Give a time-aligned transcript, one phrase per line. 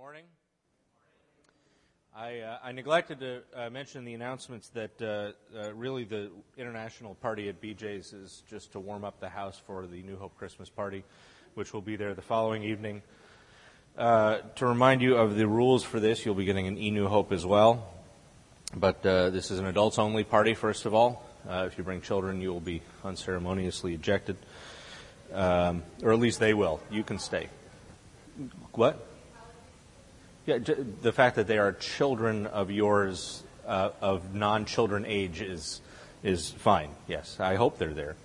[0.00, 0.24] morning.
[2.16, 7.16] I, uh, I neglected to uh, mention the announcements that uh, uh really the international
[7.16, 10.70] party at BJ's is just to warm up the house for the New Hope Christmas
[10.70, 11.04] party,
[11.52, 13.02] which will be there the following evening.
[13.98, 17.06] Uh, to remind you of the rules for this, you'll be getting an e New
[17.06, 17.92] Hope as well.
[18.74, 21.22] But uh, this is an adults only party, first of all.
[21.46, 24.38] if you bring children, you will be unceremoniously ejected.
[25.30, 26.80] Um, or at least they will.
[26.90, 27.50] You can stay.
[28.72, 29.09] What?
[30.50, 35.80] Yeah, the fact that they are children of yours, uh, of non-children age, is
[36.24, 36.90] is fine.
[37.06, 38.16] Yes, I hope they're there.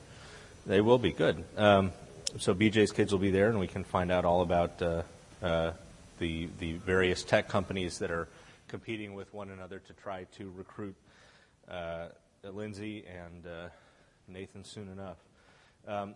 [0.65, 1.43] They will be good.
[1.55, 1.91] Um,
[2.39, 5.03] so BJ's kids will be there, and we can find out all about uh,
[5.43, 5.73] uh,
[6.17, 8.27] the the various tech companies that are
[8.69, 10.95] competing with one another to try to recruit
[11.69, 12.07] uh,
[12.43, 13.67] Lindsay and uh,
[14.27, 15.17] Nathan soon enough.
[15.87, 16.15] Um,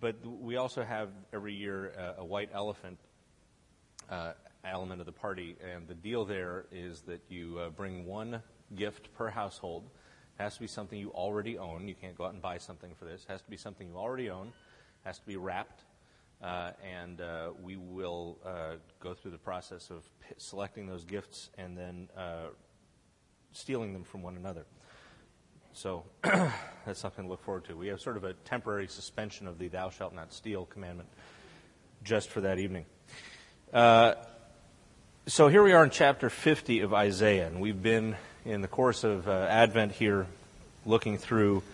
[0.00, 2.98] but we also have every year a white elephant
[4.10, 4.32] uh,
[4.70, 5.56] element of the party.
[5.74, 8.42] And the deal there is that you uh, bring one
[8.74, 9.84] gift per household.
[10.38, 11.88] It has to be something you already own.
[11.88, 13.22] You can't go out and buy something for this.
[13.22, 14.48] It has to be something you already own.
[14.48, 15.84] It has to be wrapped.
[16.42, 21.48] Uh, and uh, we will uh, go through the process of p- selecting those gifts
[21.56, 22.48] and then uh,
[23.52, 24.66] stealing them from one another.
[25.72, 27.76] So that's something to look forward to.
[27.76, 31.08] We have sort of a temporary suspension of the "Thou shalt not steal" commandment
[32.02, 32.84] just for that evening.
[33.72, 34.14] Uh,
[35.28, 39.02] so here we are in chapter 50 of Isaiah, and we've been in the course
[39.02, 40.28] of uh, Advent here
[40.84, 41.64] looking through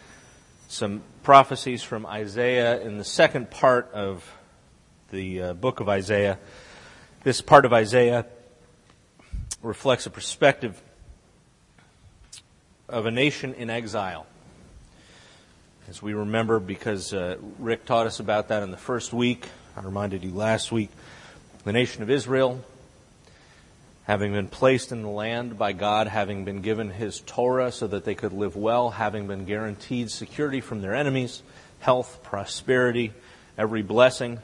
[0.69, 4.27] some prophecies from Isaiah in the second part of
[5.11, 6.39] the uh, book of Isaiah.
[7.25, 8.25] This part of Isaiah
[9.62, 10.81] reflects a perspective
[12.89, 14.25] of a nation in exile.
[15.91, 19.83] As we remember, because uh, Rick taught us about that in the first week, I
[19.83, 20.89] reminded you last week,
[21.64, 22.64] the nation of Israel
[24.05, 28.05] having been placed in the land by God, having been given His Torah so that
[28.05, 31.43] they could live well, having been guaranteed security from their enemies,
[31.81, 33.12] health, prosperity,
[33.56, 34.41] every blessing,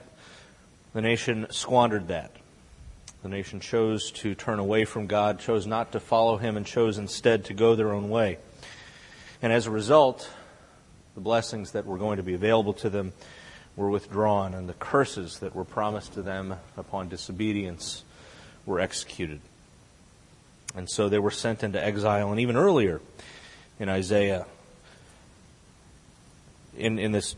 [0.94, 2.30] the nation squandered that.
[3.22, 6.98] The nation chose to turn away from God, chose not to follow Him, and chose
[6.98, 8.38] instead to go their own way.
[9.42, 10.30] And as a result,
[11.16, 13.12] the blessings that were going to be available to them
[13.74, 18.04] were withdrawn, and the curses that were promised to them upon disobedience
[18.66, 19.40] were executed.
[20.78, 22.30] And so they were sent into exile.
[22.30, 23.00] And even earlier
[23.80, 24.46] in Isaiah,
[26.76, 27.34] in, in this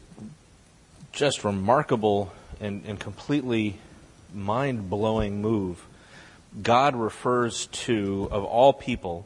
[1.11, 3.79] just remarkable and, and completely
[4.35, 5.83] mind blowing move,
[6.63, 9.25] God refers to, of all people,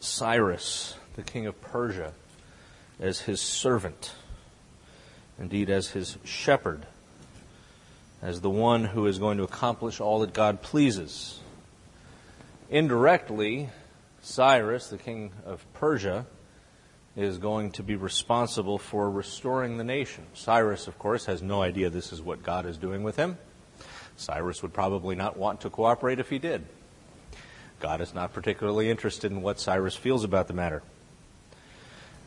[0.00, 2.12] Cyrus, the king of Persia,
[2.98, 4.10] as his servant,
[5.38, 6.86] indeed, as his shepherd
[8.20, 11.38] as the one who is going to accomplish all that God pleases.
[12.70, 13.70] Indirectly,
[14.20, 16.26] Cyrus, the king of Persia,
[17.16, 20.26] is going to be responsible for restoring the nation.
[20.34, 23.38] Cyrus, of course, has no idea this is what God is doing with him.
[24.16, 26.66] Cyrus would probably not want to cooperate if he did.
[27.80, 30.82] God is not particularly interested in what Cyrus feels about the matter.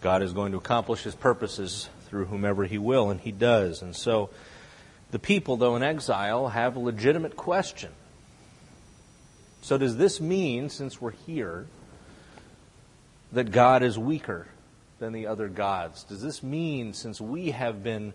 [0.02, 3.84] God is going to accomplish his purposes through whomever he will, and he does.
[3.84, 4.32] And so,
[5.12, 7.92] the people, though in exile, have a legitimate question.
[9.62, 11.68] So, does this mean, since we're here,
[13.32, 14.48] that God is weaker
[15.00, 16.04] than the other gods?
[16.04, 18.14] Does this mean, since we have been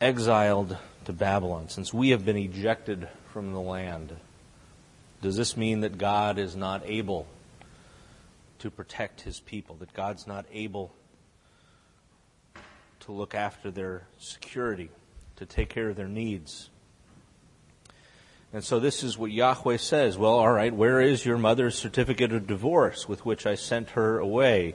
[0.00, 4.14] exiled to Babylon, since we have been ejected from the land,
[5.22, 7.26] does this mean that God is not able
[8.58, 10.92] to protect his people, that God's not able
[13.00, 14.90] to look after their security?
[15.36, 16.70] to take care of their needs.
[18.54, 20.18] And so this is what Yahweh says.
[20.18, 24.18] Well, all right, where is your mother's certificate of divorce with which I sent her
[24.18, 24.74] away?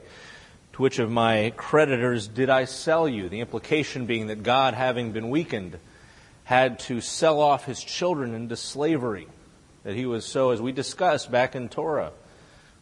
[0.72, 3.28] To which of my creditors did I sell you?
[3.28, 5.78] The implication being that God, having been weakened,
[6.42, 9.28] had to sell off his children into slavery.
[9.84, 12.10] That he was so, as we discussed back in Torah,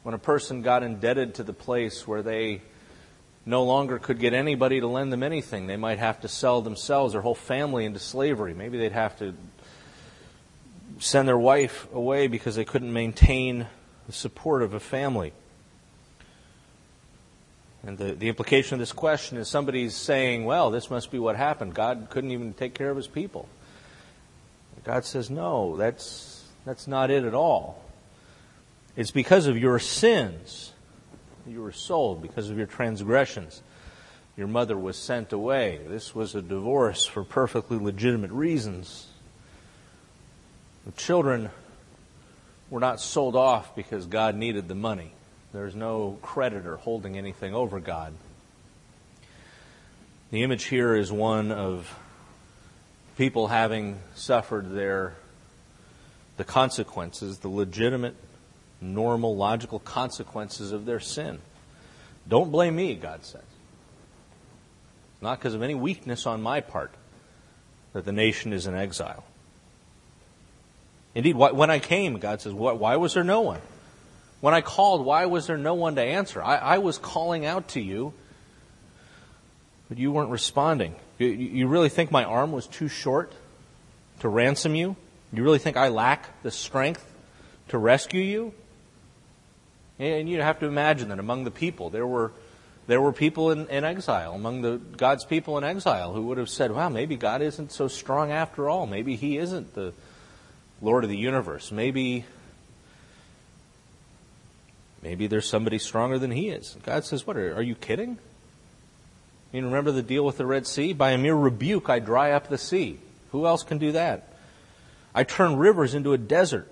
[0.03, 2.63] when a person got indebted to the place where they
[3.45, 5.67] no longer could get anybody to lend them anything.
[5.67, 8.55] They might have to sell themselves, their whole family, into slavery.
[8.55, 9.35] Maybe they'd have to
[10.99, 13.67] send their wife away because they couldn't maintain
[14.07, 15.33] the support of a family.
[17.85, 21.37] And the, the implication of this question is somebody's saying, well, this must be what
[21.37, 21.75] happened.
[21.75, 23.49] God couldn't even take care of his people.
[24.85, 27.83] God says, no, that's, that's not it at all.
[28.97, 30.73] It's because of your sins
[31.47, 33.63] you were sold because of your transgressions.
[34.37, 35.81] Your mother was sent away.
[35.87, 39.07] This was a divorce for perfectly legitimate reasons.
[40.87, 41.51] The children
[42.71, 45.13] were not sold off because God needed the money.
[45.53, 48.15] There's no creditor holding anything over God.
[50.31, 51.93] The image here is one of
[53.17, 55.15] people having suffered their
[56.37, 58.15] the consequences, the legitimate,
[58.81, 61.39] normal, logical consequences of their sin.
[62.29, 63.43] Don't blame me, God says.
[65.23, 66.93] Not because of any weakness on my part
[67.93, 69.25] that the nation is in exile.
[71.17, 73.63] Indeed, when I came, God says, why was there no one?
[74.43, 76.43] When I called, why was there no one to answer?
[76.43, 78.13] I, I was calling out to you,
[79.89, 80.95] but you weren't responding.
[81.17, 83.33] You, you really think my arm was too short
[84.21, 84.95] to ransom you?
[85.33, 87.03] You really think I lack the strength
[87.69, 88.53] to rescue you?
[89.99, 92.33] And you have to imagine that among the people, there were,
[92.89, 96.51] there were people in, in exile, among the, God's people in exile, who would have
[96.51, 98.87] said, wow, maybe God isn't so strong after all.
[98.87, 99.95] Maybe He isn't the
[100.81, 101.73] Lord of the universe.
[101.73, 102.25] Maybe,
[105.03, 106.77] maybe there's somebody stronger than He is.
[106.83, 108.19] God says, what, are, are you kidding?
[109.53, 110.93] You remember the deal with the Red Sea?
[110.93, 112.99] By a mere rebuke, I dry up the sea.
[113.33, 114.33] Who else can do that?
[115.15, 116.71] I turn rivers into a desert.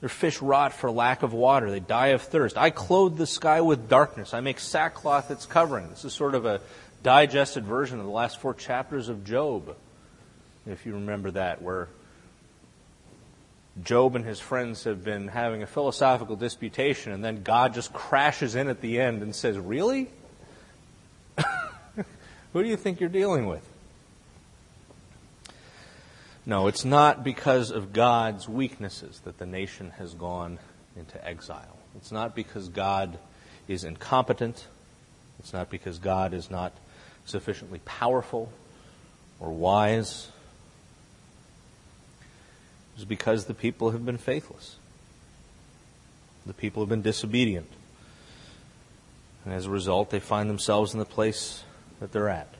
[0.00, 1.70] Their fish rot for lack of water.
[1.70, 2.56] They die of thirst.
[2.56, 4.34] I clothe the sky with darkness.
[4.34, 5.88] I make sackcloth its covering.
[5.90, 6.60] This is sort of a
[7.02, 9.76] digested version of the last four chapters of Job,
[10.66, 11.88] if you remember that, where
[13.84, 18.54] Job and his friends have been having a philosophical disputation, and then God just crashes
[18.54, 20.08] in at the end and says, Really?
[22.52, 23.66] Who do you think you're dealing with?
[26.46, 30.58] No, it's not because of God's weaknesses that the nation has gone
[30.96, 31.76] into exile.
[31.96, 33.18] It's not because God
[33.68, 34.66] is incompetent.
[35.38, 36.72] It's not because God is not
[37.26, 38.50] sufficiently powerful
[39.40, 40.28] or wise.
[42.98, 44.76] It's because the people have been faithless.
[46.44, 47.70] The people have been disobedient.
[49.44, 51.64] And as a result, they find themselves in the place
[52.00, 52.52] that they're at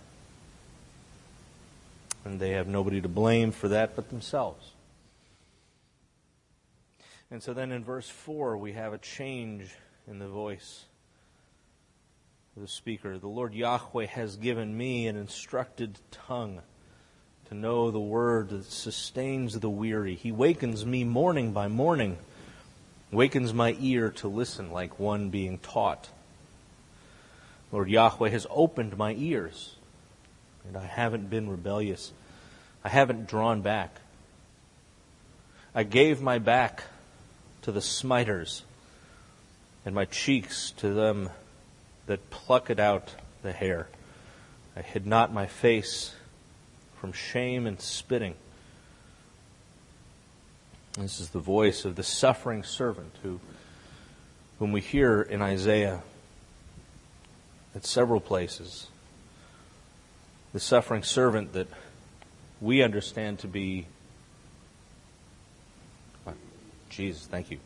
[2.29, 4.73] and they have nobody to blame for that but themselves.
[7.31, 9.75] And so then in verse 4, we have a change
[10.07, 10.85] in the voice
[12.55, 13.19] of the speaker.
[13.19, 16.61] The Lord Yahweh has given me an instructed tongue
[17.49, 20.15] to know the word that sustains the weary.
[20.15, 22.19] He wakens me morning by morning,
[23.11, 26.09] wakens my ear to listen like one being taught.
[27.73, 29.77] Lord Yahweh has opened my ears,
[30.67, 32.13] and I haven't been rebellious.
[32.85, 33.97] I haven't drawn back.
[35.75, 36.83] I gave my back
[37.63, 38.63] to the smiters,
[39.87, 41.31] and my cheeks to them
[42.07, 43.89] that plucked out the hair.
[44.77, 46.15] I hid not my face
[47.01, 48.35] from shame and spitting.
[50.99, 53.39] This is the voice of the suffering servant who,
[54.59, 56.03] whom we hear in Isaiah
[57.75, 58.89] at several places.
[60.53, 61.69] The suffering servant that
[62.61, 63.87] we understand to be.
[66.89, 67.59] Jesus, thank you.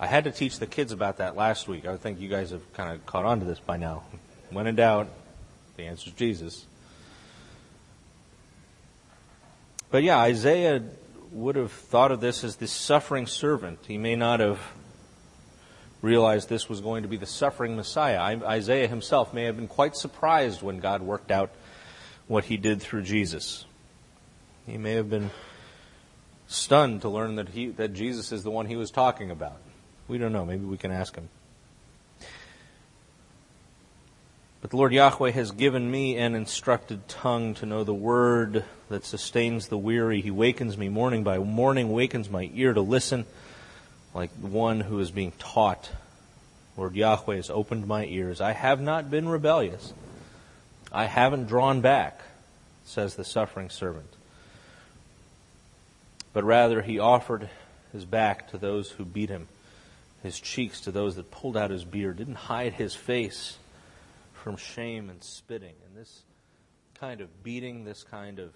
[0.00, 1.86] I had to teach the kids about that last week.
[1.86, 4.04] I think you guys have kind of caught on to this by now.
[4.50, 5.08] When in doubt,
[5.76, 6.64] the answer is Jesus.
[9.90, 10.82] But yeah, Isaiah
[11.32, 13.80] would have thought of this as the suffering servant.
[13.86, 14.60] He may not have
[16.02, 18.20] realized this was going to be the suffering Messiah.
[18.44, 21.50] Isaiah himself may have been quite surprised when God worked out
[22.26, 23.64] what he did through Jesus.
[24.66, 25.30] He may have been
[26.46, 29.60] stunned to learn that he that Jesus is the one he was talking about.
[30.06, 30.44] We don't know.
[30.44, 31.28] Maybe we can ask him.
[34.60, 39.04] But the Lord Yahweh has given me an instructed tongue to know the word that
[39.04, 40.20] sustains the weary.
[40.20, 43.24] He wakens me morning by morning, wakens my ear to listen
[44.14, 45.90] like one who is being taught.
[46.76, 48.40] Lord Yahweh has opened my ears.
[48.40, 49.92] I have not been rebellious.
[50.90, 52.20] I haven't drawn back,
[52.84, 54.12] says the suffering servant.
[56.32, 57.48] But rather, he offered
[57.92, 59.46] his back to those who beat him,
[60.20, 63.56] his cheeks to those that pulled out his beard, didn't hide his face
[64.48, 65.74] from shame and spitting.
[65.84, 66.24] And this
[66.98, 68.54] kind of beating, this kind of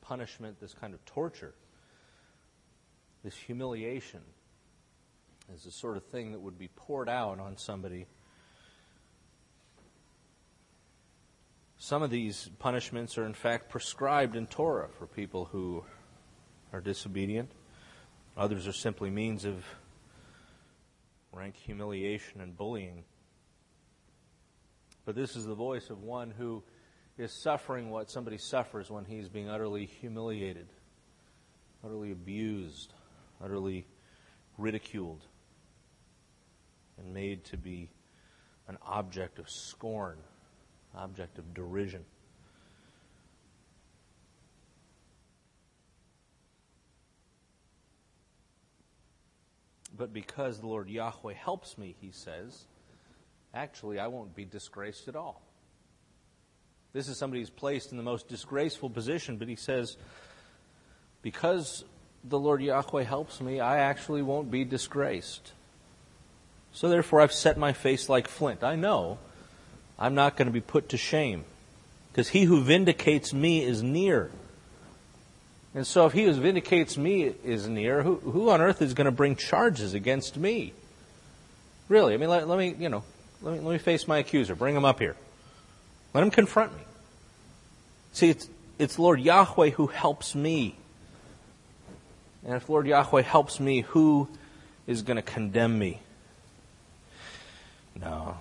[0.00, 1.54] punishment, this kind of torture,
[3.22, 4.22] this humiliation
[5.54, 8.06] is the sort of thing that would be poured out on somebody
[11.76, 15.84] Some of these punishments are, in fact, prescribed in Torah for people who
[16.72, 17.52] are disobedient.
[18.38, 19.62] Others are simply means of
[21.30, 23.04] rank humiliation and bullying.
[25.04, 26.62] But this is the voice of one who
[27.18, 30.66] is suffering what somebody suffers when he's being utterly humiliated,
[31.84, 32.92] utterly abused,
[33.42, 33.86] utterly
[34.56, 35.22] ridiculed,
[36.98, 37.90] and made to be
[38.68, 40.18] an object of scorn,
[40.94, 42.04] object of derision.
[49.96, 52.66] But because the Lord Yahweh helps me, he says,
[53.54, 55.40] actually, I won't be disgraced at all.
[56.92, 59.96] This is somebody who's placed in the most disgraceful position, but he says,
[61.22, 61.84] because
[62.22, 65.52] the Lord Yahweh helps me, I actually won't be disgraced.
[66.72, 68.62] So therefore, I've set my face like flint.
[68.62, 69.18] I know
[69.98, 71.44] I'm not going to be put to shame,
[72.12, 74.30] because he who vindicates me is near.
[75.74, 79.06] And so, if he who vindicates me is near, who, who on earth is going
[79.06, 80.72] to bring charges against me?
[81.88, 82.14] Really?
[82.14, 83.02] I mean, let, let me, you know,
[83.44, 84.54] let me, let me face my accuser.
[84.54, 85.16] Bring him up here.
[86.14, 86.82] Let him confront me.
[88.12, 88.48] See, it's,
[88.78, 90.76] it's Lord Yahweh who helps me.
[92.46, 94.28] And if Lord Yahweh helps me, who
[94.86, 96.00] is going to condemn me?
[98.00, 98.38] No.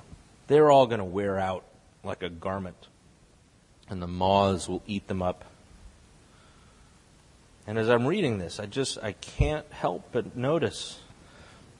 [0.47, 1.65] They're all going to wear out
[2.03, 2.87] like a garment,
[3.89, 5.45] and the moths will eat them up.
[7.65, 10.99] And as I'm reading this, I just I can't help but notice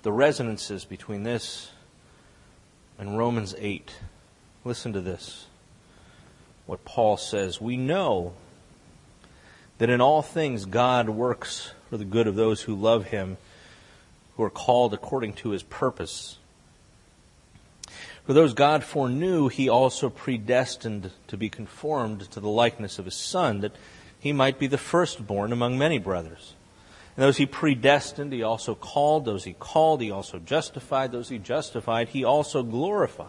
[0.04, 1.73] the resonances between this
[2.98, 3.92] and Romans 8.
[4.66, 5.48] Listen to this.
[6.66, 8.34] What Paul says, we know
[9.78, 13.38] that in all things God works for the good of those who love him,
[14.38, 16.38] who are called according to his purpose.
[18.26, 23.16] For those God foreknew, he also predestined to be conformed to the likeness of his
[23.16, 23.76] Son, that
[24.18, 26.54] he might be the firstborn among many brothers.
[27.16, 29.26] And those he predestined, he also called.
[29.26, 31.12] Those he called, he also justified.
[31.12, 33.28] Those he justified, he also glorified.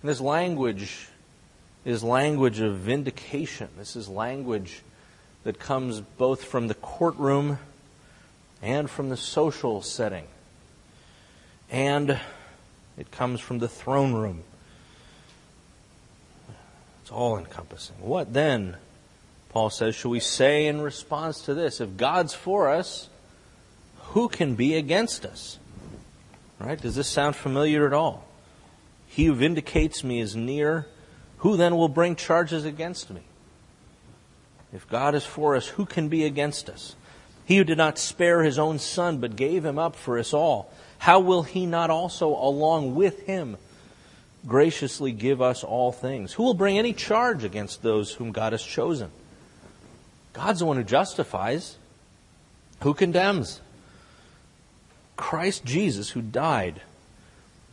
[0.00, 1.08] And this language
[1.84, 3.68] is language of vindication.
[3.76, 4.80] This is language
[5.44, 7.58] that comes both from the courtroom
[8.62, 10.24] and from the social setting.
[11.70, 12.18] And
[12.96, 14.42] it comes from the throne room.
[17.02, 17.96] It's all encompassing.
[18.00, 18.76] What then
[19.54, 23.08] Paul says, shall we say in response to this, if God's for us,
[24.06, 25.60] who can be against us?
[26.58, 26.80] Right?
[26.80, 28.24] Does this sound familiar at all?
[29.06, 30.88] He who vindicates me is near.
[31.38, 33.20] Who then will bring charges against me?
[34.72, 36.96] If God is for us, who can be against us?
[37.44, 40.68] He who did not spare his own son, but gave him up for us all,
[40.98, 43.56] how will he not also, along with him,
[44.44, 46.32] graciously give us all things?
[46.32, 49.12] Who will bring any charge against those whom God has chosen?
[50.34, 51.76] God's the one who justifies.
[52.82, 53.60] Who condemns?
[55.16, 56.82] Christ Jesus, who died.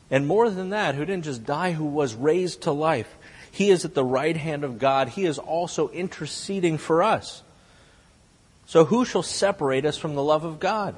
[0.10, 3.14] And more than that, who didn't just die, who was raised to life.
[3.52, 5.10] He is at the right hand of God.
[5.10, 7.42] He is also interceding for us.
[8.68, 10.96] So who shall separate us from the love of God?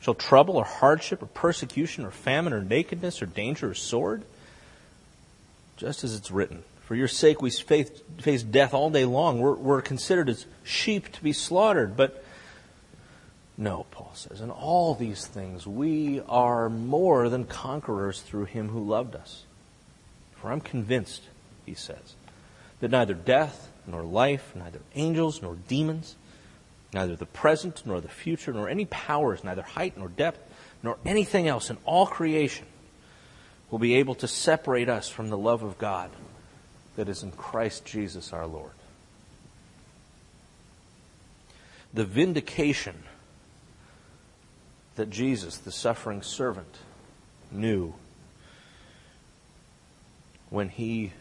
[0.00, 4.24] Shall trouble or hardship or persecution or famine or nakedness or danger or sword?
[5.76, 6.64] Just as it's written.
[6.92, 9.40] For your sake, we face death all day long.
[9.40, 11.96] We're, we're considered as sheep to be slaughtered.
[11.96, 12.22] But
[13.56, 18.84] no, Paul says, in all these things, we are more than conquerors through him who
[18.84, 19.44] loved us.
[20.36, 21.22] For I'm convinced,
[21.64, 22.14] he says,
[22.80, 26.14] that neither death nor life, neither angels nor demons,
[26.92, 30.40] neither the present nor the future, nor any powers, neither height nor depth,
[30.82, 32.66] nor anything else in all creation
[33.70, 36.10] will be able to separate us from the love of God
[36.96, 38.72] that is in Christ Jesus our Lord.
[41.94, 43.02] The vindication
[44.96, 46.78] that Jesus, the suffering servant,
[47.50, 47.94] knew
[50.50, 51.12] when he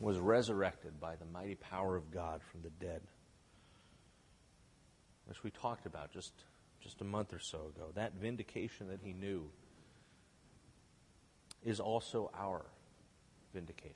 [0.00, 3.00] was resurrected by the mighty power of God from the dead,
[5.26, 6.32] which we talked about just,
[6.80, 7.88] just a month or so ago.
[7.94, 9.50] That vindication that he knew
[11.64, 12.64] is also our
[13.52, 13.94] vindication.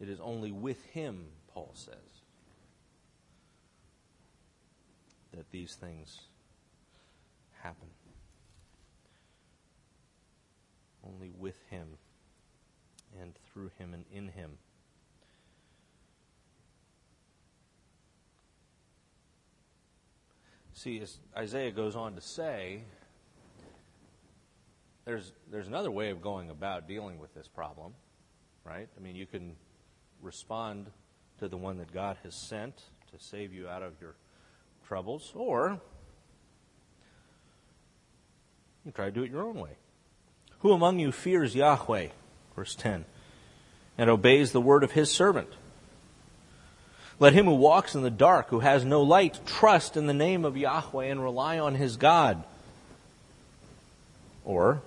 [0.00, 1.94] It is only with him, Paul says,
[5.32, 6.22] that these things
[7.62, 7.88] happen.
[11.06, 11.88] Only with him
[13.20, 14.58] and through him and in him.
[20.72, 22.82] See, as Isaiah goes on to say,
[25.04, 27.92] there's, there's another way of going about dealing with this problem,
[28.64, 28.88] right?
[28.96, 29.54] I mean, you can
[30.24, 30.86] respond
[31.38, 32.74] to the one that God has sent
[33.12, 34.14] to save you out of your
[34.88, 35.78] troubles, or
[38.84, 39.76] you try to do it your own way.
[40.60, 42.08] Who among you fears Yahweh?
[42.56, 43.04] Verse 10.
[43.96, 45.48] and obeys the word of his servant.
[47.20, 50.44] Let him who walks in the dark, who has no light, trust in the name
[50.44, 52.42] of Yahweh and rely on his God.
[54.44, 54.82] Or,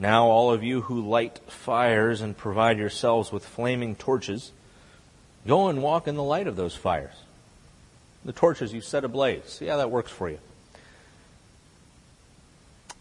[0.00, 4.50] now all of you who light fires and provide yourselves with flaming torches,
[5.46, 7.12] go and walk in the light of those fires.
[8.24, 9.44] The torches you set ablaze.
[9.44, 10.38] See how that works for you.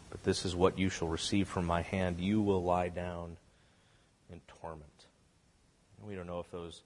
[0.09, 2.19] But this is what you shall receive from my hand.
[2.19, 3.37] You will lie down
[4.29, 4.83] in torment.
[6.05, 6.81] We don't know if those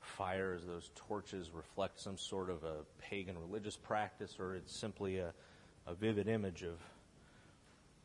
[0.00, 5.32] fires, those torches, reflect some sort of a pagan religious practice or it's simply a,
[5.86, 6.78] a vivid image of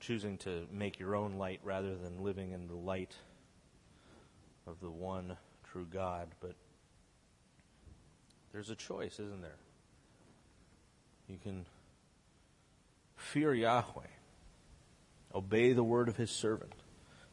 [0.01, 3.15] choosing to make your own light rather than living in the light
[4.67, 5.38] of the one
[5.72, 6.27] true God.
[6.41, 6.55] But
[8.51, 9.58] there's a choice, isn't there?
[11.29, 11.65] You can
[13.15, 14.08] fear Yahweh,
[15.34, 16.74] obey the word of his servant,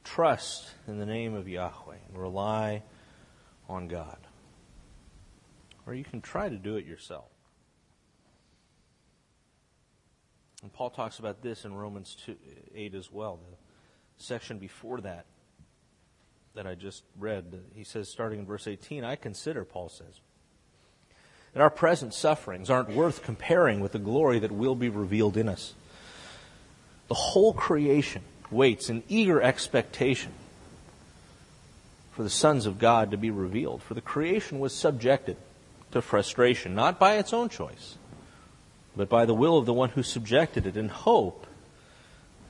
[0.05, 2.83] trust in the name of Yahweh, and rely
[3.69, 4.19] on God.
[5.87, 7.31] Or you can try to do it yourself.
[10.63, 12.37] And Paul talks about this in Romans 2,
[12.75, 13.57] 8 as well, the
[14.23, 15.27] section before that
[16.55, 17.61] that I just read.
[17.75, 20.21] He says, starting in verse 18, I consider, Paul says,
[21.53, 25.49] that our present sufferings aren't worth comparing with the glory that will be revealed in
[25.49, 25.75] us.
[27.07, 30.33] The whole creation waits in eager expectation
[32.11, 33.83] for the sons of God to be revealed.
[33.83, 35.37] For the creation was subjected
[35.93, 37.97] to frustration, not by its own choice,
[38.99, 41.47] but by the will of the one who subjected it, in hope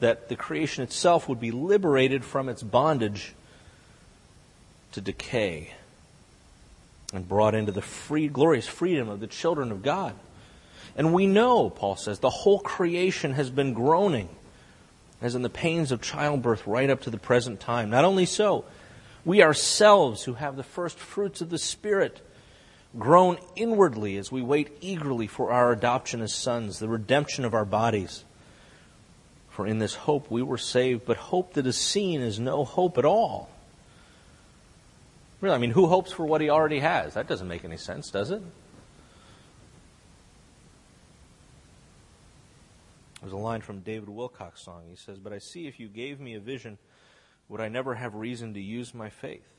[0.00, 3.34] that the creation itself would be liberated from its bondage
[4.92, 5.74] to decay
[7.12, 10.14] and brought into the free, glorious freedom of the children of God.
[10.96, 14.30] And we know, Paul says, the whole creation has been groaning,
[15.20, 17.90] as in the pains of childbirth, right up to the present time.
[17.90, 18.64] Not only so,
[19.22, 22.22] we ourselves who have the first fruits of the Spirit
[22.96, 27.64] groan inwardly as we wait eagerly for our adoption as sons, the redemption of our
[27.64, 28.24] bodies.
[29.50, 32.96] For in this hope we were saved, but hope that is seen is no hope
[32.96, 33.50] at all.
[35.40, 37.14] Really, I mean, who hopes for what he already has?
[37.14, 38.42] That doesn't make any sense, does it?
[43.20, 44.84] There's a line from David Wilcox song.
[44.88, 46.78] He says, But I see if you gave me a vision,
[47.48, 49.57] would I never have reason to use my faith?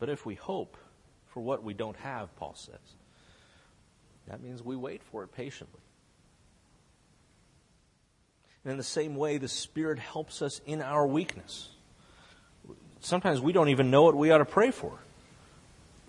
[0.00, 0.76] But if we hope
[1.28, 2.80] for what we don't have, Paul says,
[4.26, 5.80] that means we wait for it patiently.
[8.64, 11.68] And in the same way, the Spirit helps us in our weakness
[13.00, 14.98] sometimes we don't even know what we ought to pray for.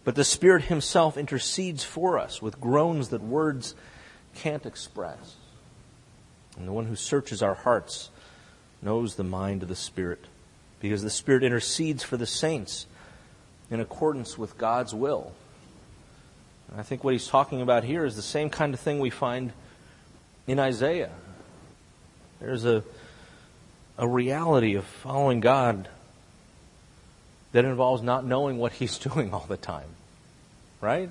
[0.03, 3.75] But the Spirit Himself intercedes for us with groans that words
[4.35, 5.35] can't express.
[6.57, 8.09] And the one who searches our hearts
[8.81, 10.25] knows the mind of the Spirit,
[10.79, 12.87] because the Spirit intercedes for the saints
[13.71, 15.31] in accordance with God's will.
[16.69, 19.09] And I think what he's talking about here is the same kind of thing we
[19.09, 19.53] find
[20.45, 21.11] in Isaiah.
[22.39, 22.83] There's a,
[23.97, 25.87] a reality of following God
[27.51, 29.89] that involves not knowing what He's doing all the time,
[30.79, 31.09] right?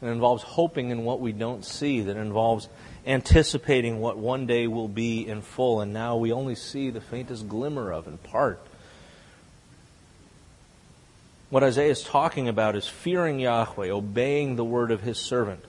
[0.00, 2.68] It involves hoping in what we don't see, that involves
[3.04, 7.48] anticipating what one day will be in full, and now we only see the faintest
[7.48, 8.64] glimmer of in part.
[11.50, 15.64] What Isaiah is talking about is fearing Yahweh, obeying the word of his servant,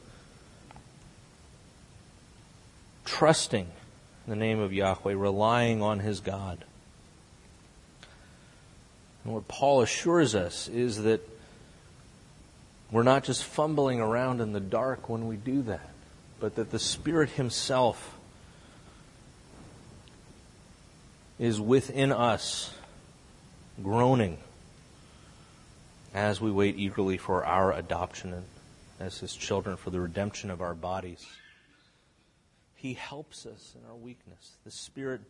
[3.05, 3.67] trusting
[4.27, 6.65] the name of Yahweh, relying on his God.
[9.23, 11.21] And what Paul assures us is that
[12.91, 15.89] we're not just fumbling around in the dark when we do that,
[16.39, 18.17] but that the Spirit Himself
[21.37, 22.73] is within us,
[23.81, 24.39] groaning
[26.13, 28.43] as we wait eagerly for our adoption
[28.99, 31.25] as His children, for the redemption of our bodies.
[32.75, 34.57] He helps us in our weakness.
[34.65, 35.21] The Spirit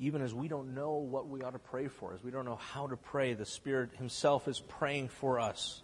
[0.00, 2.56] even as we don't know what we ought to pray for, as we don't know
[2.56, 5.82] how to pray, the Spirit Himself is praying for us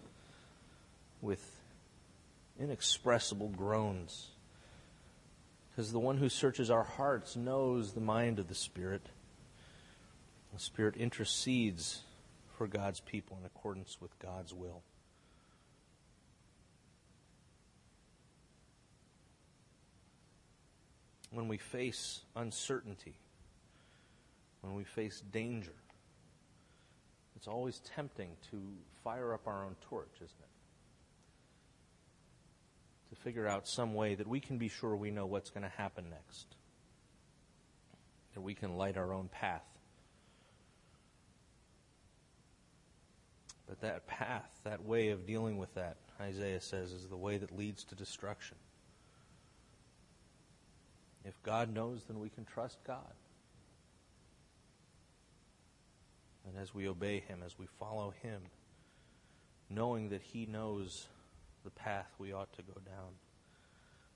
[1.20, 1.44] with
[2.58, 4.28] inexpressible groans.
[5.70, 9.02] Because the one who searches our hearts knows the mind of the Spirit.
[10.52, 12.02] The Spirit intercedes
[12.60, 14.82] for God's people in accordance with God's will.
[21.30, 23.14] When we face uncertainty,
[24.60, 25.72] when we face danger.
[27.34, 28.60] It's always tempting to
[29.04, 30.50] fire up our own torch, isn't it?
[33.14, 35.72] To figure out some way that we can be sure we know what's going to
[35.78, 36.56] happen next.
[38.34, 39.64] that we can light our own path.
[43.70, 47.56] But that path, that way of dealing with that, Isaiah says, is the way that
[47.56, 48.56] leads to destruction.
[51.24, 53.14] If God knows, then we can trust God.
[56.48, 58.42] And as we obey Him, as we follow Him,
[59.68, 61.06] knowing that He knows
[61.62, 63.12] the path we ought to go down,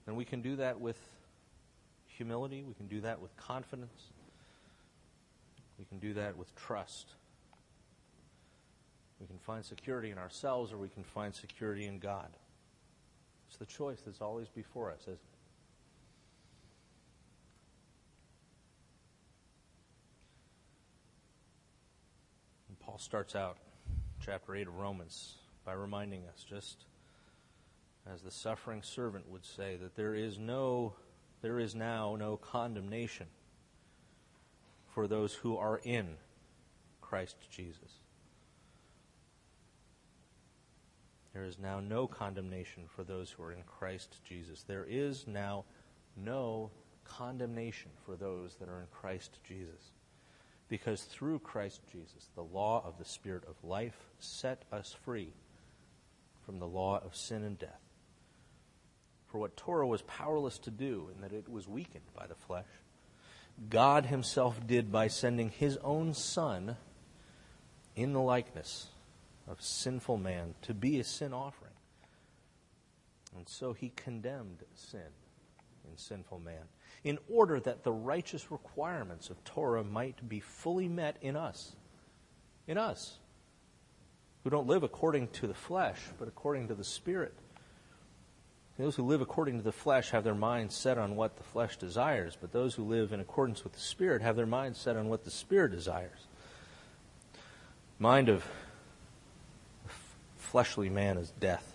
[0.05, 0.99] then we can do that with
[2.09, 4.11] humility, we can do that with confidence,
[5.79, 7.15] we can do that with trust.
[9.21, 12.29] We can find security in ourselves or we can find security in God.
[13.49, 15.19] It's the choice that's always before us, isn't it?
[22.69, 23.59] And Paul starts out
[24.21, 26.87] chapter 8 of Romans by reminding us, just
[28.13, 30.95] as the suffering servant would say, that there is no
[31.41, 33.27] there is now no condemnation
[34.95, 36.17] for those who are in
[37.03, 38.01] Christ Jesus.
[41.35, 44.63] There is now no condemnation for those who are in Christ Jesus.
[44.63, 45.65] There is now
[46.17, 46.71] no
[47.05, 49.91] condemnation for those that are in Christ Jesus.
[50.69, 55.33] Because through Christ Jesus, the law of the Spirit of life set us free
[56.47, 57.81] from the law of sin and death.
[59.27, 62.69] For what Torah was powerless to do, in that it was weakened by the flesh,
[63.69, 66.77] God Himself did by sending His own Son
[67.97, 68.87] in the likeness
[69.47, 71.73] of sinful man to be a sin offering.
[73.37, 75.01] And so he condemned sin
[75.91, 76.69] in sinful man
[77.03, 81.75] in order that the righteous requirements of Torah might be fully met in us.
[82.67, 83.19] In us,
[84.43, 87.35] who don't live according to the flesh, but according to the Spirit.
[88.79, 91.77] Those who live according to the flesh have their minds set on what the flesh
[91.77, 95.09] desires, but those who live in accordance with the Spirit have their minds set on
[95.09, 96.27] what the Spirit desires.
[97.99, 98.45] Mind of
[100.55, 101.75] fleshly man is death.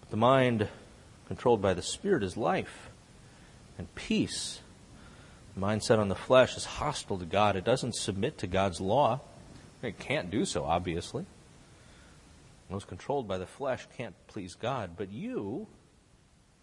[0.00, 0.66] But the mind
[1.28, 2.90] controlled by the Spirit is life
[3.78, 4.58] and peace.
[5.54, 7.54] The mind set on the flesh is hostile to God.
[7.54, 9.20] It doesn't submit to God's law.
[9.80, 11.24] It can't do so, obviously.
[12.68, 14.96] Those controlled by the flesh can't please God.
[14.96, 15.68] But you,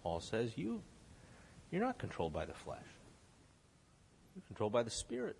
[0.03, 0.81] Paul says, you,
[1.71, 2.83] you're not controlled by the flesh.
[4.35, 5.37] You're controlled by the Spirit.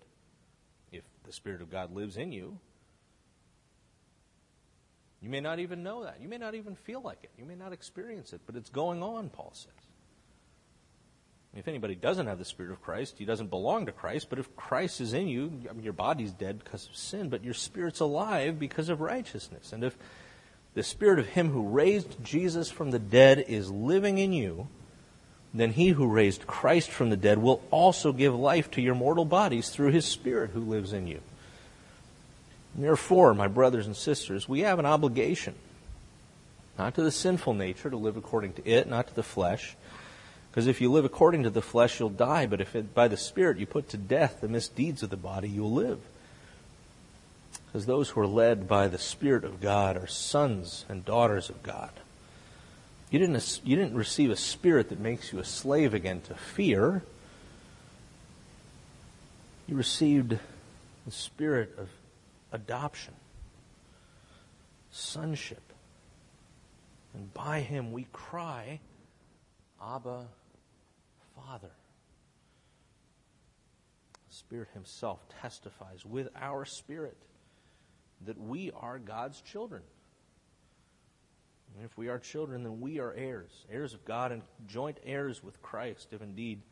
[0.90, 2.56] If the Spirit of God lives in you,
[5.22, 6.18] you may not even know that.
[6.20, 7.30] You may not even feel like it.
[7.38, 9.70] You may not experience it, but it's going on, Paul says.
[11.54, 14.28] If anybody doesn't have the Spirit of Christ, he doesn't belong to Christ.
[14.30, 17.44] But if Christ is in you, I mean, your body's dead because of sin, but
[17.44, 19.72] your spirit's alive because of righteousness.
[19.72, 19.96] And if
[20.74, 24.68] the Spirit of Him who raised Jesus from the dead is living in you,
[25.52, 29.26] then He who raised Christ from the dead will also give life to your mortal
[29.26, 31.20] bodies through His Spirit who lives in you.
[32.74, 35.54] Therefore, my brothers and sisters, we have an obligation,
[36.78, 39.76] not to the sinful nature to live according to it, not to the flesh.
[40.50, 43.16] Because if you live according to the flesh, you'll die, but if it, by the
[43.16, 46.00] Spirit you put to death the misdeeds of the body, you'll live.
[47.66, 51.62] Because those who are led by the Spirit of God are sons and daughters of
[51.62, 51.90] God.
[53.10, 57.02] You didn't, you didn't receive a spirit that makes you a slave again to fear.
[59.66, 60.38] You received
[61.04, 61.88] the spirit of
[62.52, 63.14] adoption,
[64.90, 65.72] sonship.
[67.14, 68.80] And by him we cry,
[69.82, 70.28] Abba,
[71.34, 71.70] Father.
[74.28, 77.16] The Spirit Himself testifies with our spirit
[78.24, 79.82] that we are God's children.
[81.74, 85.42] And if we are children, then we are heirs, heirs of God and joint heirs
[85.42, 86.62] with Christ, if indeed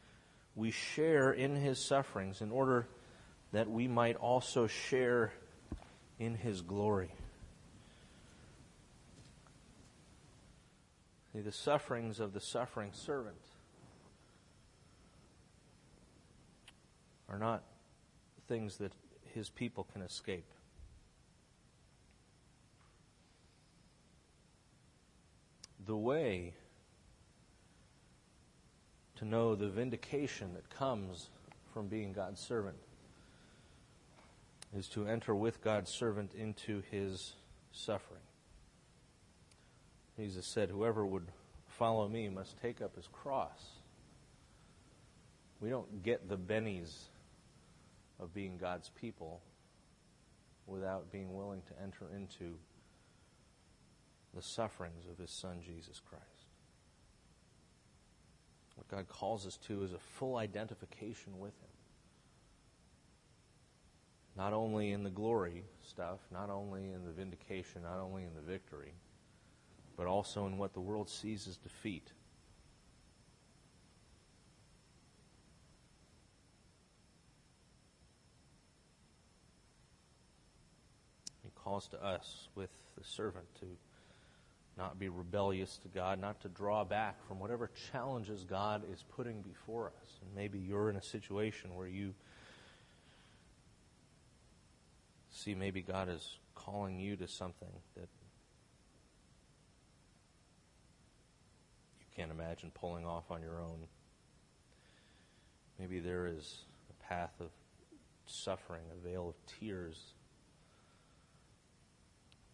[0.55, 2.87] we share in His sufferings in order
[3.53, 5.33] that we might also share
[6.21, 7.11] in his glory.
[11.33, 13.41] See, the sufferings of the suffering servant
[17.29, 17.63] are not
[18.47, 18.93] things that
[19.33, 20.51] his people can escape.
[25.87, 26.53] The way
[29.17, 31.31] to know the vindication that comes
[31.73, 32.77] from being God's servant
[34.77, 37.35] is to enter with God's servant into his
[37.73, 38.21] suffering.
[40.17, 41.29] Jesus said, Whoever would
[41.67, 43.71] follow me must take up his cross.
[45.61, 47.09] We don't get the bennies
[48.19, 49.41] of being God's people
[50.67, 52.55] without being willing to enter into
[54.35, 56.25] the sufferings of his son, Jesus Christ.
[58.77, 61.71] What God calls us to is a full identification with him
[64.37, 68.41] not only in the glory stuff, not only in the vindication, not only in the
[68.41, 68.93] victory,
[69.97, 72.13] but also in what the world sees as defeat.
[81.43, 83.67] He calls to us with the servant to
[84.79, 89.43] not be rebellious to God, not to draw back from whatever challenges God is putting
[89.43, 90.19] before us.
[90.23, 92.15] And maybe you're in a situation where you
[95.41, 98.09] see maybe God is calling you to something that
[101.99, 103.87] you can't imagine pulling off on your own.
[105.79, 107.49] Maybe there is a path of
[108.27, 110.13] suffering, a vale of tears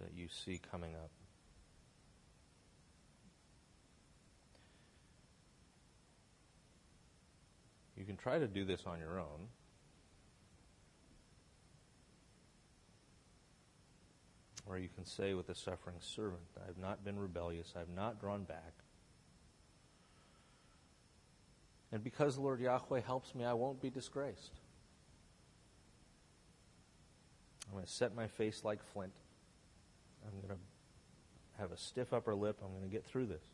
[0.01, 1.11] that you see coming up.
[7.97, 9.49] You can try to do this on your own.
[14.69, 17.89] Or you can say with the suffering servant, I have not been rebellious, I have
[17.89, 18.73] not drawn back.
[21.93, 24.53] And because the Lord Yahweh helps me, I won't be disgraced.
[27.69, 29.13] I'm going to set my face like flint.
[30.25, 32.59] I'm going to have a stiff upper lip.
[32.63, 33.45] I'm going to get through this.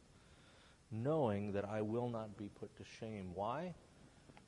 [0.91, 3.31] Knowing that I will not be put to shame.
[3.35, 3.75] Why?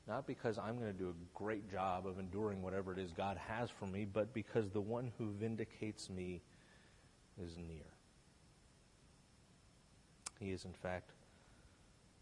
[0.07, 3.37] Not because I'm going to do a great job of enduring whatever it is God
[3.47, 6.41] has for me, but because the one who vindicates me
[7.43, 7.85] is near.
[10.39, 11.11] He is, in fact,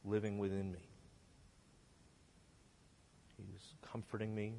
[0.05, 0.87] living within me.
[3.37, 4.53] He's comforting me.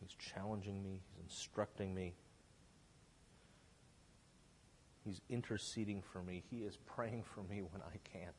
[0.00, 1.00] He's challenging me.
[1.14, 2.14] He's instructing me.
[5.04, 6.42] He's interceding for me.
[6.50, 8.34] He is praying for me when I can't.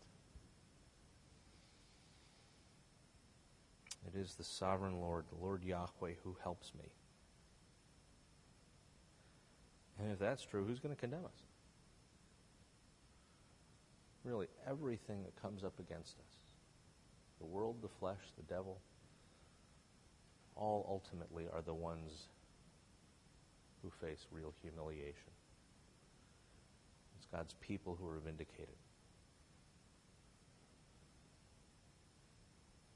[4.08, 6.92] It is the sovereign Lord, the Lord Yahweh, who helps me.
[10.00, 11.44] And if that's true, who's going to condemn us?
[14.24, 16.36] Really, everything that comes up against us
[17.40, 18.80] the world, the flesh, the devil
[20.58, 22.28] all ultimately are the ones
[23.82, 25.32] who face real humiliation.
[27.18, 28.76] It's God's people who are vindicated.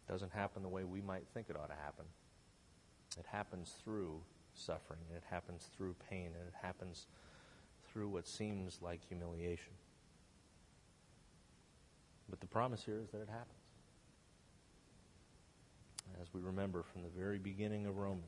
[0.08, 2.04] It doesn't happen the way we might think it ought to happen.
[3.18, 4.20] It happens through
[4.56, 7.08] suffering, and it happens through pain, and it happens
[7.92, 9.74] through what seems like humiliation.
[12.30, 13.50] But the promise here is that it happens.
[16.22, 18.24] As we remember from the very beginning of Romans,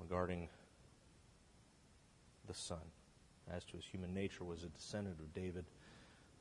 [0.00, 0.48] regarding
[2.46, 2.78] the Son,
[3.50, 5.64] as to his human nature, was a descendant of David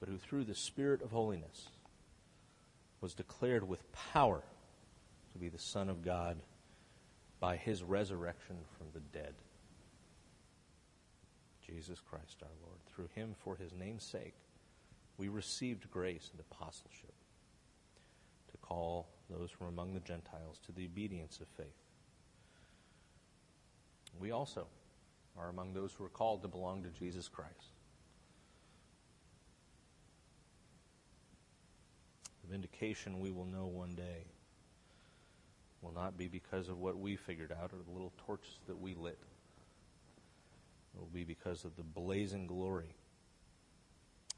[0.03, 1.69] but who through the Spirit of holiness
[2.99, 4.43] was declared with power
[5.31, 6.35] to be the Son of God
[7.39, 9.33] by his resurrection from the dead.
[11.65, 12.79] Jesus Christ our Lord.
[12.93, 14.33] Through him, for his name's sake,
[15.17, 17.13] we received grace and apostleship
[18.51, 21.67] to call those from among the Gentiles to the obedience of faith.
[24.19, 24.67] We also
[25.39, 27.72] are among those who are called to belong to Jesus Christ.
[32.53, 34.27] Vindication we will know one day
[35.81, 38.93] will not be because of what we figured out or the little torches that we
[38.93, 39.17] lit.
[40.93, 42.93] It will be because of the blazing glory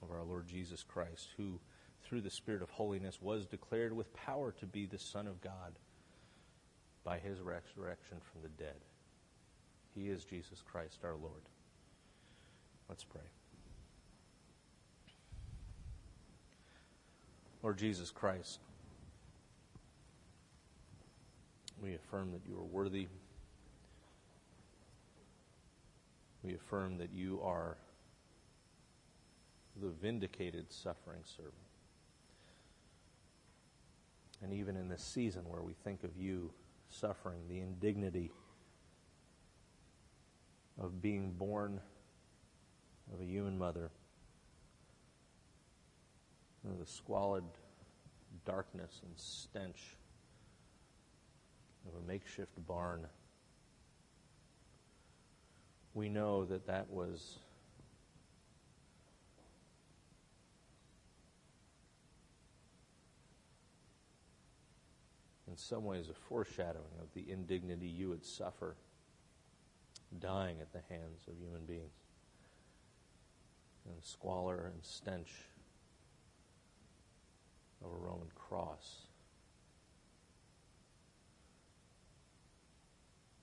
[0.01, 1.59] of our Lord Jesus Christ, who,
[2.05, 5.77] through the Spirit of holiness, was declared with power to be the Son of God
[7.03, 8.77] by his resurrection from the dead.
[9.93, 11.43] He is Jesus Christ our Lord.
[12.87, 13.27] Let's pray.
[17.65, 18.59] Lord Jesus Christ,
[21.81, 23.07] we affirm that you are worthy.
[26.43, 27.77] We affirm that you are
[29.81, 31.55] the vindicated suffering servant.
[34.43, 36.51] And even in this season where we think of you
[36.87, 38.29] suffering, the indignity
[40.79, 41.81] of being born
[43.11, 43.89] of a human mother
[46.73, 47.43] the squalid
[48.45, 49.95] darkness and stench
[51.87, 53.05] of a makeshift barn.
[55.93, 57.37] We know that that was
[65.47, 68.75] in some ways a foreshadowing of the indignity you would suffer
[70.19, 71.91] dying at the hands of human beings
[73.85, 75.29] and squalor and stench
[77.83, 79.05] and cross.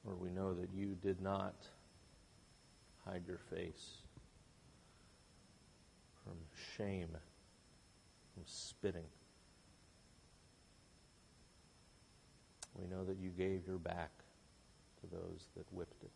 [0.05, 1.55] Lord, we know that you did not
[3.05, 3.99] hide your face
[6.25, 6.35] from
[6.77, 7.09] shame,
[8.35, 9.05] from spitting.
[12.75, 14.11] We know that you gave your back
[15.01, 16.11] to those that whipped it.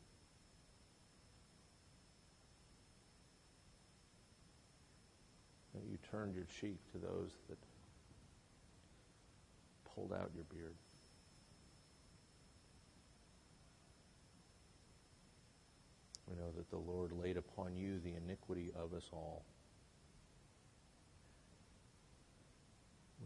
[5.74, 7.58] That you turned your cheek to those that
[9.96, 10.76] pulled out your beard.
[16.28, 19.44] We know that the Lord laid upon you the iniquity of us all.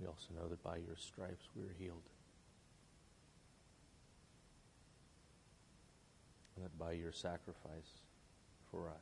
[0.00, 2.02] We also know that by your stripes we are healed.
[6.56, 8.04] And that by your sacrifice
[8.70, 8.94] for us,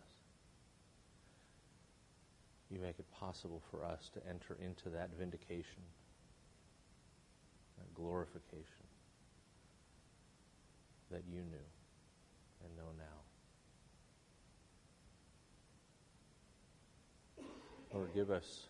[2.70, 5.82] you make it possible for us to enter into that vindication,
[7.78, 8.86] that glorification
[11.10, 11.68] that you knew
[12.64, 13.04] and know now.
[17.92, 18.66] Lord, give us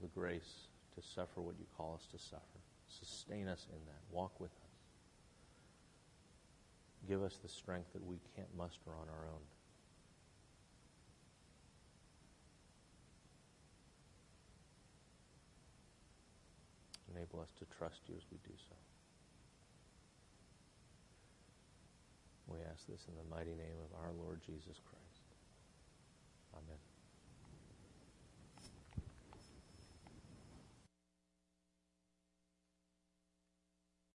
[0.00, 0.66] the grace
[0.96, 2.42] to suffer what you call us to suffer.
[2.88, 4.00] Sustain us in that.
[4.10, 4.72] Walk with us.
[7.08, 9.40] Give us the strength that we can't muster on our own.
[17.14, 18.76] enable us to trust you as we do so.
[22.46, 25.24] We ask this in the mighty name of our Lord Jesus Christ.
[26.54, 26.91] Amen.